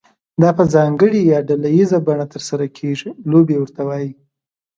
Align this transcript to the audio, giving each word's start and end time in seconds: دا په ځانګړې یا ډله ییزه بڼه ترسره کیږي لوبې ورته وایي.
دا 0.41 0.49
په 0.57 0.63
ځانګړې 0.73 1.21
یا 1.31 1.39
ډله 1.49 1.69
ییزه 1.77 1.99
بڼه 2.07 2.25
ترسره 2.33 2.65
کیږي 2.77 3.09
لوبې 3.31 3.55
ورته 3.59 3.81
وایي. 3.87 4.11